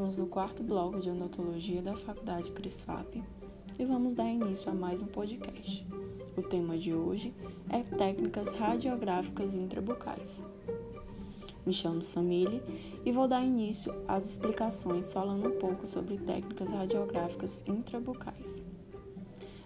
[0.00, 3.22] estamos no quarto bloco de odontologia da Faculdade CRISFAP
[3.78, 5.86] e vamos dar início a mais um podcast.
[6.34, 7.34] O tema de hoje
[7.68, 10.42] é técnicas radiográficas intrabucais.
[11.66, 12.62] Me chamo Samile
[13.04, 18.62] e vou dar início às explicações falando um pouco sobre técnicas radiográficas intrabucais.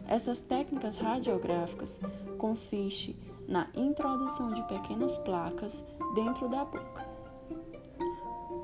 [0.09, 2.01] Essas técnicas radiográficas
[2.39, 3.15] consistem
[3.47, 5.85] na introdução de pequenas placas
[6.17, 7.04] dentro da boca,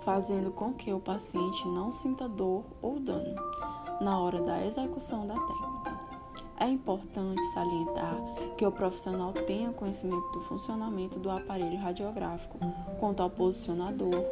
[0.02, 3.36] fazendo com que o paciente não sinta dor ou dano
[4.00, 6.00] na hora da execução da técnica.
[6.58, 8.16] É importante salientar
[8.56, 12.58] que o profissional tenha conhecimento do funcionamento do aparelho radiográfico
[12.98, 14.24] quanto ao posicionador,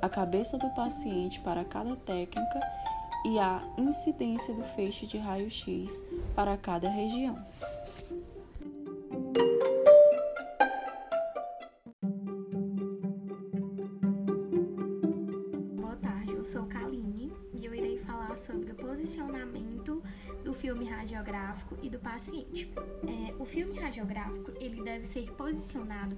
[0.00, 2.60] a cabeça do paciente para cada técnica
[3.26, 6.02] e a incidência do feixe de raio-x
[6.34, 7.36] para cada região.
[20.64, 22.72] Filme radiográfico e do paciente.
[23.06, 26.16] É, o filme radiográfico ele deve ser posicionado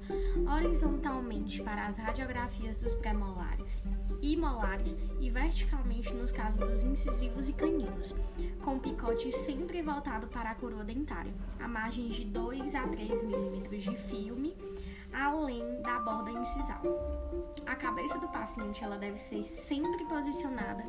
[0.55, 3.83] horizontalmente para as radiografias dos pré-molares
[4.23, 8.15] e molares e verticalmente nos casos dos incisivos e caninos,
[8.65, 13.83] com picote sempre voltado para a coroa dentária, a margem de 2 a 3 milímetros
[13.83, 14.55] de filme
[15.13, 16.83] além da borda incisal.
[17.67, 20.85] A cabeça do paciente ela deve ser sempre posicionada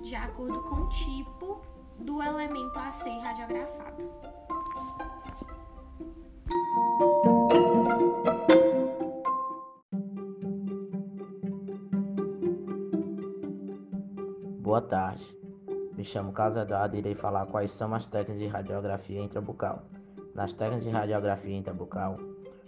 [0.00, 1.60] de acordo com o tipo
[2.02, 4.10] do elemento a ser radiografado.
[14.60, 15.36] Boa tarde.
[15.96, 19.82] Me chamo Carlos Eduardo e irei falar quais são as técnicas de radiografia intrabucal.
[20.34, 22.18] Nas técnicas de radiografia intrabucal,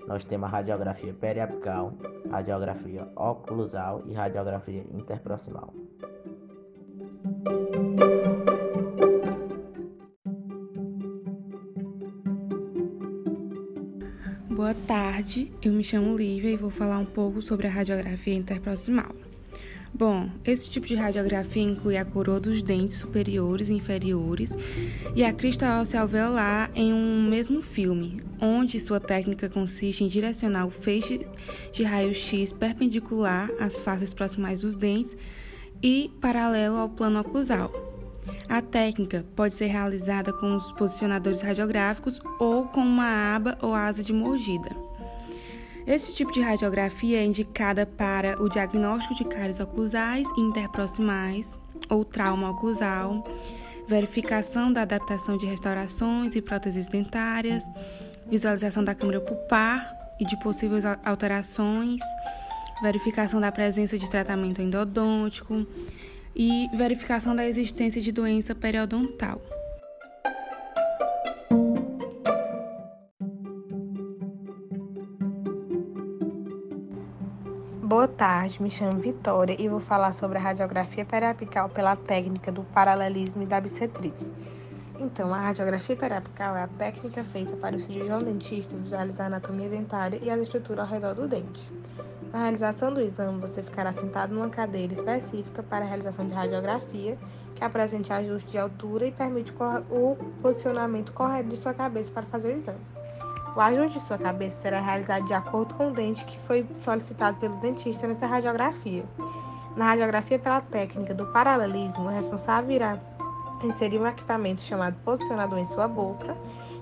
[0.06, 1.94] nós temos a radiografia periapical,
[2.30, 5.72] radiografia oclusal e radiografia interproximal.
[14.54, 19.10] Boa tarde, eu me chamo Lívia e vou falar um pouco sobre a radiografia interproximal.
[19.92, 24.56] Bom, esse tipo de radiografia inclui a coroa dos dentes superiores e inferiores
[25.16, 30.68] e a crista óssea alveolar em um mesmo filme, onde sua técnica consiste em direcionar
[30.68, 31.26] o feixe
[31.72, 35.16] de raio-x perpendicular às faces proximais dos dentes
[35.82, 37.93] e paralelo ao plano oclusal.
[38.48, 44.02] A técnica pode ser realizada com os posicionadores radiográficos ou com uma aba ou asa
[44.02, 44.70] de mordida.
[45.86, 51.58] Esse tipo de radiografia é indicada para o diagnóstico de cáries oclusais e interproximais
[51.90, 53.23] ou trauma oclusal,
[53.86, 57.64] verificação da adaptação de restaurações e próteses dentárias,
[58.27, 62.01] visualização da câmara pulpar e de possíveis alterações,
[62.83, 65.67] verificação da presença de tratamento endodôntico,
[66.34, 69.40] e verificação da existência de doença periodontal.
[77.83, 82.64] Boa tarde, me chamo Vitória e vou falar sobre a radiografia periapical pela técnica do
[82.64, 84.28] paralelismo e da bissetriz.
[84.98, 89.68] Então, a radiografia periapical é a técnica feita para o cirurgião dentista visualizar a anatomia
[89.68, 91.70] dentária e as estruturas ao redor do dente.
[92.34, 97.17] Na realização do exame, você ficará sentado numa cadeira específica para a realização de radiografia,
[97.55, 99.55] que apresente ajuste de altura e permite
[99.89, 102.80] o posicionamento correto de sua cabeça para fazer o exame.
[103.55, 107.39] O ajuste de sua cabeça será realizado de acordo com o dente que foi solicitado
[107.39, 109.05] pelo dentista nessa radiografia.
[109.77, 112.98] Na radiografia pela técnica do paralelismo, o responsável irá
[113.62, 116.36] inserir um equipamento chamado posicionador em sua boca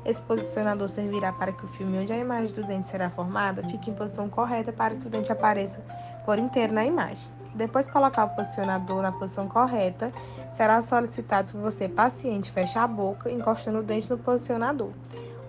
[0.04, 3.90] esse posicionador servirá para que o filme onde a imagem do dente será formada fique
[3.90, 5.80] em posição correta para que o dente apareça
[6.24, 7.30] por inteiro na imagem.
[7.54, 10.12] Depois de colocar o posicionador na posição correta,
[10.52, 14.90] será solicitado que você, paciente, feche a boca, encostando o dente no posicionador.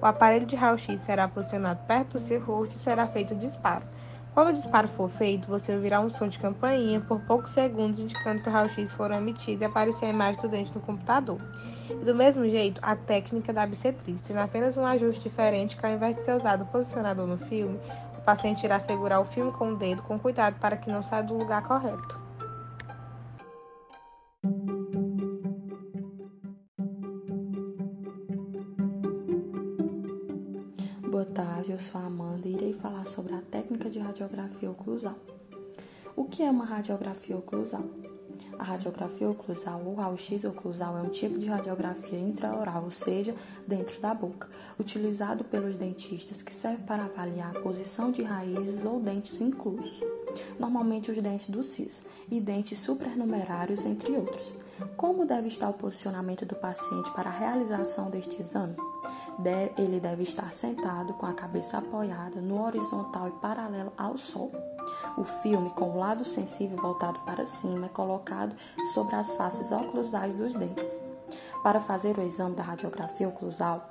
[0.01, 3.85] O aparelho de raio-x será posicionado perto do seu rosto e será feito o disparo.
[4.33, 8.41] Quando o disparo for feito, você ouvirá um som de campainha por poucos segundos, indicando
[8.41, 11.39] que o raio-x foram emitido e aparecer a imagem do dente no computador.
[11.87, 15.91] E do mesmo jeito, a técnica da bissetriz, tendo apenas um ajuste diferente que ao
[15.91, 17.79] invés de ser usado o posicionador no filme,
[18.17, 21.21] o paciente irá segurar o filme com o dedo com cuidado para que não saia
[21.21, 22.23] do lugar correto.
[31.07, 33.42] Boa tarde, eu sou a Amanda e irei falar sobre a
[33.93, 35.15] de radiografia oclusal.
[36.15, 37.83] O que é uma radiografia oclusal?
[38.57, 43.35] A radiografia oclusal ou raio-x oclusal é um tipo de radiografia intraoral, ou seja,
[43.67, 44.49] dentro da boca,
[44.79, 50.01] utilizado pelos dentistas que serve para avaliar a posição de raízes ou dentes inclusos,
[50.59, 52.01] normalmente os dentes do siso,
[52.31, 54.53] e dentes supernumerários, entre outros.
[54.97, 58.75] Como deve estar o posicionamento do paciente para a realização deste exame?
[59.77, 64.51] Ele deve estar sentado com a cabeça apoiada no horizontal e paralelo ao sol.
[65.17, 68.55] O filme, com o lado sensível voltado para cima, é colocado
[68.93, 70.87] sobre as faces oclusais dos dentes.
[71.63, 73.89] Para fazer o exame da radiografia oclusal,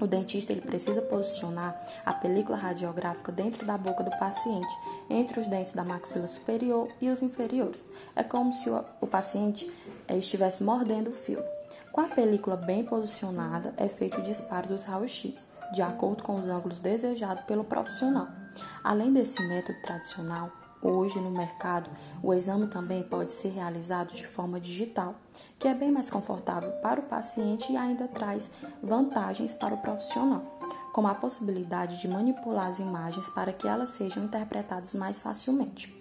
[0.00, 4.74] o dentista ele precisa posicionar a película radiográfica dentro da boca do paciente,
[5.08, 7.86] entre os dentes da maxila superior e os inferiores.
[8.14, 9.70] É como se o paciente
[10.08, 11.42] eh, estivesse mordendo o fio.
[11.96, 16.46] Com a película bem posicionada, é feito o disparo dos raios-x, de acordo com os
[16.46, 18.28] ângulos desejados pelo profissional.
[18.84, 20.52] Além desse método tradicional,
[20.82, 21.88] hoje no mercado,
[22.22, 25.14] o exame também pode ser realizado de forma digital,
[25.58, 28.50] que é bem mais confortável para o paciente e ainda traz
[28.82, 30.42] vantagens para o profissional,
[30.92, 35.96] como a possibilidade de manipular as imagens para que elas sejam interpretadas mais facilmente.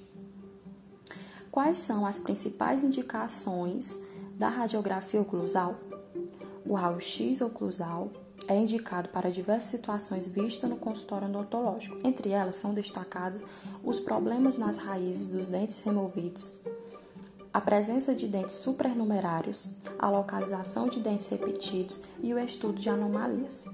[1.49, 3.97] Quais são as principais indicações
[4.35, 5.75] da radiografia oclusal?
[6.65, 8.11] O raio-x oclusal
[8.47, 11.97] é indicado para diversas situações vistas no consultório odontológico.
[12.03, 13.41] Entre elas são destacados
[13.83, 16.55] os problemas nas raízes dos dentes removidos,
[17.53, 23.65] a presença de dentes supernumerários, a localização de dentes repetidos e o estudo de anomalias.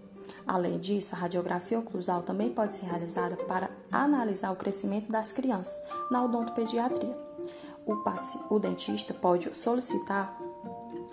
[0.46, 5.81] Além disso, a radiografia oclusal também pode ser realizada para analisar o crescimento das crianças
[6.12, 7.18] na odontopediatria.
[7.86, 7.96] O,
[8.54, 10.40] o dentista pode solicitar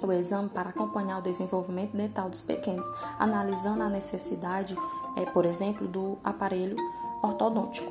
[0.02, 2.86] o exame para acompanhar o desenvolvimento dental dos pequenos,
[3.18, 4.76] analisando a necessidade,
[5.16, 6.76] é, por exemplo, do aparelho
[7.22, 7.90] ortodôntico.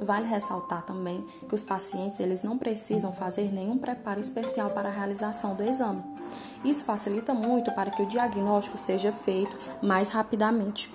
[0.00, 4.92] Vale ressaltar também que os pacientes eles não precisam fazer nenhum preparo especial para a
[4.92, 6.02] realização do exame.
[6.64, 10.92] Isso facilita muito para que o diagnóstico seja feito mais rapidamente.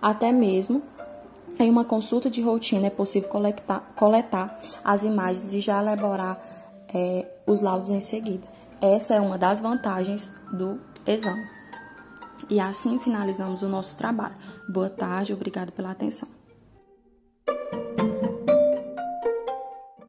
[0.00, 0.82] Até mesmo
[1.58, 6.40] em uma consulta de rotina é possível coletar, coletar as imagens e já elaborar
[6.92, 8.46] é, os laudos em seguida.
[8.80, 11.48] Essa é uma das vantagens do exame.
[12.48, 14.36] E assim finalizamos o nosso trabalho.
[14.68, 16.37] Boa tarde, obrigado pela atenção.